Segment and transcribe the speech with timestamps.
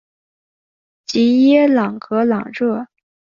[1.05, 2.87] 吉耶朗格朗热。